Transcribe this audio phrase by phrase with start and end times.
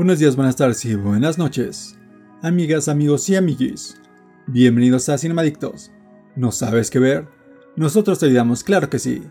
[0.00, 1.94] Buenos días, buenas tardes y buenas noches.
[2.40, 4.00] Amigas, amigos y amiguis.
[4.46, 5.92] Bienvenidos a Cinemadictos.
[6.34, 7.28] ¿No sabes qué ver?
[7.76, 9.22] Nosotros te ayudamos, claro que sí.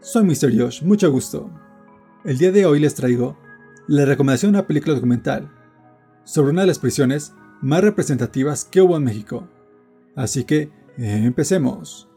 [0.00, 0.52] Soy Mr.
[0.58, 1.48] Josh, mucho gusto.
[2.24, 3.38] El día de hoy les traigo
[3.86, 5.48] la recomendación de una película documental
[6.24, 7.32] sobre una de las prisiones
[7.62, 9.48] más representativas que hubo en México.
[10.16, 12.08] Así que, empecemos.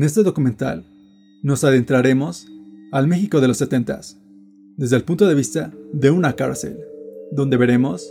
[0.00, 0.86] En este documental
[1.42, 2.46] nos adentraremos
[2.90, 4.00] al México de los 70
[4.78, 6.78] desde el punto de vista de una cárcel,
[7.32, 8.10] donde veremos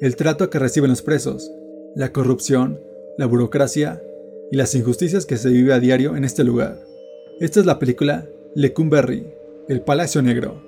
[0.00, 1.52] el trato que reciben los presos,
[1.94, 2.80] la corrupción,
[3.18, 4.02] la burocracia
[4.50, 6.82] y las injusticias que se vive a diario en este lugar.
[7.38, 9.26] Esta es la película Lecumberri,
[9.68, 10.62] El Palacio Negro,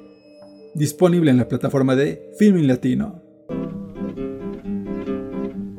[0.74, 3.21] disponible en la plataforma de Filming Latino.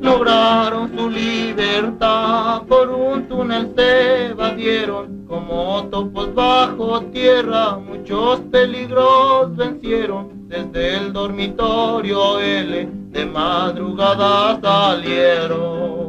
[0.03, 10.49] Lograron su libertad, por un túnel se evadieron, como topos bajo tierra, muchos peligros vencieron,
[10.49, 12.37] desde el dormitorio.
[12.37, 16.03] L de madrugada salieron.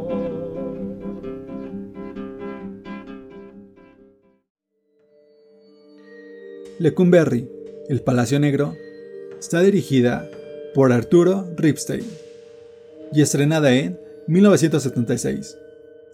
[6.79, 7.47] Lecumberri,
[7.87, 8.73] El Palacio Negro,
[9.39, 10.27] está dirigida
[10.73, 12.24] por Arturo Ripstein
[13.15, 15.57] y estrenada en 1976.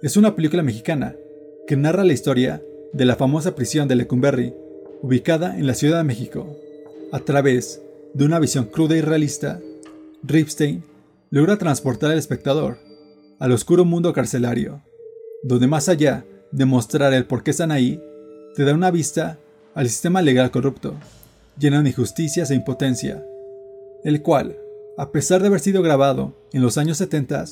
[0.03, 1.15] Es una película mexicana
[1.67, 2.61] que narra la historia
[2.93, 4.53] de la famosa prisión de Lecumberri,
[5.01, 6.55] ubicada en la Ciudad de México.
[7.11, 7.81] A través
[8.13, 9.59] de una visión cruda y realista,
[10.23, 10.83] Ripstein
[11.31, 12.77] logra transportar al espectador
[13.41, 14.83] al oscuro mundo carcelario,
[15.41, 17.99] donde más allá de mostrar el por qué están ahí,
[18.55, 19.39] te da una vista
[19.73, 20.93] al sistema legal corrupto,
[21.57, 23.25] lleno de injusticias e impotencia,
[24.03, 24.57] el cual,
[25.01, 27.45] a pesar de haber sido grabado en los años 70,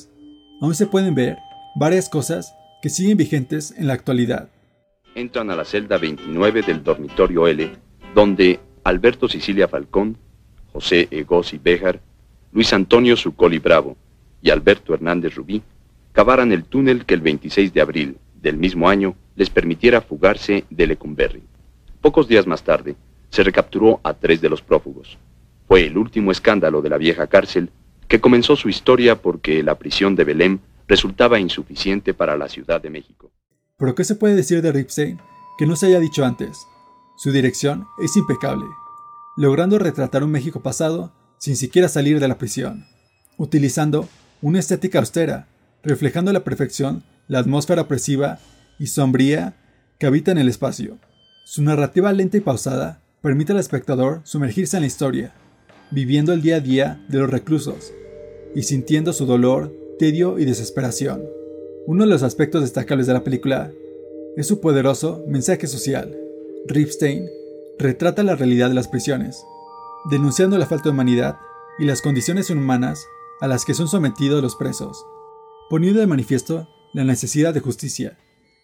[0.60, 1.36] aún se pueden ver
[1.74, 4.50] varias cosas que siguen vigentes en la actualidad.
[5.16, 7.72] Entran a la celda 29 del dormitorio L,
[8.14, 10.16] donde Alberto Sicilia Falcón,
[10.72, 12.00] José Egosi Béjar,
[12.52, 13.96] Luis Antonio Sucoli Bravo
[14.40, 15.60] y Alberto Hernández Rubí
[16.12, 20.86] cavaran el túnel que el 26 de abril del mismo año les permitiera fugarse de
[20.86, 21.42] Lecumberri.
[22.00, 22.94] Pocos días más tarde,
[23.28, 25.18] se recapturó a tres de los prófugos.
[25.70, 27.70] Fue el último escándalo de la vieja cárcel
[28.08, 30.58] que comenzó su historia porque la prisión de Belém
[30.88, 33.30] resultaba insuficiente para la Ciudad de México.
[33.78, 35.20] ¿Pero qué se puede decir de Ripstein
[35.58, 36.58] que no se haya dicho antes?
[37.16, 38.64] Su dirección es impecable,
[39.36, 42.86] logrando retratar un México pasado sin siquiera salir de la prisión,
[43.36, 44.08] utilizando
[44.42, 45.46] una estética austera,
[45.84, 48.40] reflejando a la perfección la atmósfera opresiva
[48.80, 49.54] y sombría
[50.00, 50.98] que habita en el espacio.
[51.44, 55.32] Su narrativa lenta y pausada permite al espectador sumergirse en la historia,
[55.90, 57.92] viviendo el día a día de los reclusos
[58.54, 61.22] y sintiendo su dolor, tedio y desesperación.
[61.86, 63.72] Uno de los aspectos destacables de la película
[64.36, 66.16] es su poderoso mensaje social.
[66.66, 67.28] Ripstein
[67.78, 69.44] retrata la realidad de las prisiones,
[70.10, 71.36] denunciando la falta de humanidad
[71.78, 73.04] y las condiciones inhumanas
[73.40, 75.04] a las que son sometidos los presos,
[75.68, 78.18] poniendo de manifiesto la necesidad de justicia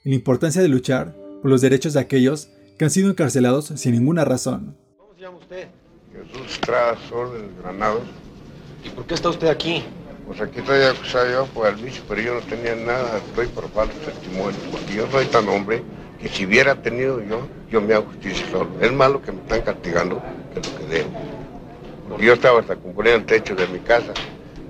[0.04, 3.92] y la importancia de luchar por los derechos de aquellos que han sido encarcelados sin
[3.92, 4.76] ninguna razón.
[4.96, 5.68] ¿Cómo se llama usted?
[6.46, 8.02] Estrada Sol Granados.
[8.84, 9.84] ¿Y por qué está usted aquí?
[10.26, 13.68] Pues aquí estoy acusado yo por el vicio, pero yo no tenía nada, estoy por
[13.70, 15.82] falta de testimonio, porque yo soy tan hombre
[16.20, 18.70] que si hubiera tenido yo, yo me hago justicia solo.
[18.80, 20.20] Es malo que me están castigando
[20.52, 21.10] que lo que debo.
[22.08, 24.12] Porque yo estaba hasta componiendo el techo de mi casa.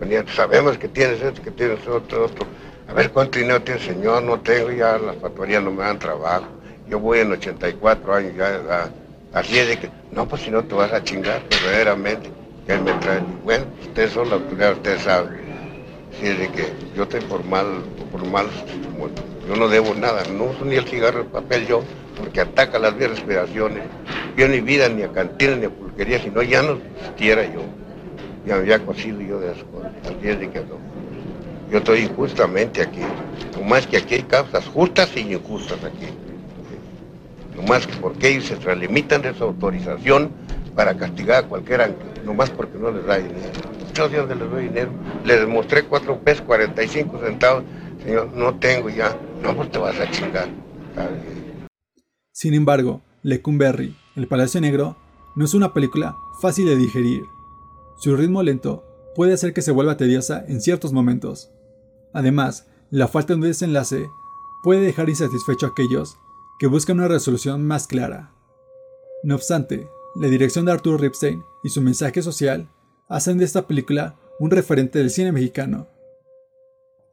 [0.01, 2.47] Venía, sabemos que tienes esto, que tienes otro, otro.
[2.89, 6.47] A ver cuánto dinero tiene señor, no tengo, ya las factorías no me dan trabajo.
[6.89, 8.91] Yo voy en 84 años ya de edad.
[9.33, 12.31] Así es de que, no, pues si no te vas a chingar, verdaderamente.
[12.67, 13.21] Que él me trae.
[13.45, 15.41] Bueno, ustedes son la autoridad, ustedes saben.
[16.13, 17.67] Así es de que yo estoy por mal,
[18.11, 18.47] por mal,
[19.49, 21.83] yo no debo nada, no uso ni el cigarro, el papel yo,
[22.19, 23.85] porque ataca las vías respiraciones.
[24.37, 27.61] Yo ni vida, ni a cantina, ni a pulquería, sino ya no existiera yo.
[28.45, 29.93] Ya había cocido yo de las cosas.
[30.05, 30.79] Así es de que no.
[31.71, 33.01] Yo estoy injustamente aquí.
[33.55, 36.07] No más que aquí hay causas justas y injustas aquí.
[37.57, 40.31] No más que porque ellos se extralimitan de su autorización
[40.75, 41.91] para castigar a cualquiera,
[42.25, 43.51] no más porque no les da dinero.
[43.89, 44.91] Muchos días les doy dinero.
[45.25, 47.65] Les mostré cuatro pesos 45 centavos.
[48.05, 49.17] Señor, no tengo ya.
[49.43, 50.49] No, pues te vas a chingar.
[52.31, 54.97] Sin embargo, Lecumberri, El Palacio Negro,
[55.35, 57.23] no es una película fácil de digerir.
[57.99, 61.51] Su ritmo lento puede hacer que se vuelva tediosa en ciertos momentos.
[62.13, 64.07] Además, la falta de un desenlace
[64.63, 66.19] puede dejar insatisfecho a aquellos
[66.59, 68.33] que buscan una resolución más clara.
[69.23, 72.71] No obstante, la dirección de Arthur Ripstein y su mensaje social
[73.09, 75.89] hacen de esta película un referente del cine mexicano.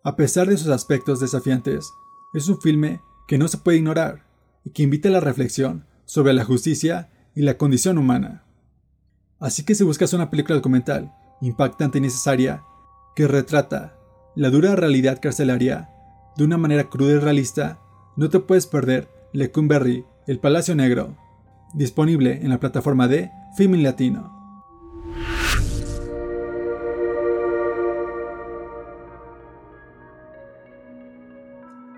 [0.03, 1.91] A pesar de sus aspectos desafiantes,
[2.33, 4.25] es un filme que no se puede ignorar
[4.63, 8.45] y que invita a la reflexión sobre la justicia y la condición humana.
[9.39, 12.63] Así que si buscas una película documental impactante y necesaria,
[13.15, 13.97] que retrata
[14.35, 15.89] la dura realidad carcelaria
[16.37, 17.79] de una manera cruda y realista,
[18.15, 21.17] no te puedes perder Lecumberri, El Palacio Negro,
[21.73, 24.31] disponible en la plataforma de Film Latino.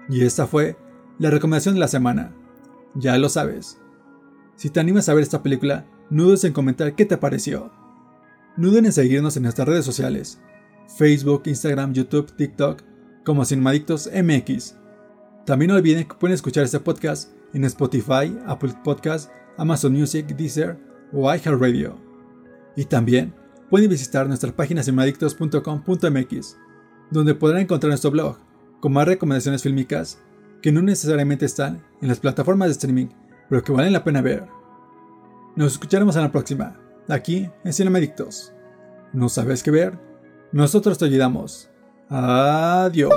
[0.08, 0.78] Y esta fue
[1.20, 2.34] la recomendación de la semana.
[2.94, 3.82] Ya lo sabes.
[4.56, 7.70] Si te animas a ver esta película, no dudes en comentar qué te pareció.
[8.56, 10.40] No en seguirnos en nuestras redes sociales,
[10.98, 12.82] Facebook, Instagram, YouTube, TikTok,
[13.26, 14.76] como Cinemadictos MX.
[15.46, 20.78] También no olviden que pueden escuchar este podcast en Spotify, Apple Podcasts, Amazon Music, Deezer
[21.14, 21.98] o iHeartRadio.
[22.76, 23.34] Y también
[23.70, 26.58] pueden visitar nuestra página cinemadictos.com.mx,
[27.12, 28.38] donde podrán encontrar nuestro blog
[28.80, 30.20] con más recomendaciones fílmicas
[30.62, 33.08] que no necesariamente están en las plataformas de streaming,
[33.50, 34.48] pero que valen la pena ver.
[35.56, 38.52] Nos escucharemos en la próxima, aquí en Cinemadictos.
[39.14, 40.00] ¿No sabes qué ver?
[40.52, 41.70] Nosotros te ayudamos.
[42.10, 43.14] Adiós.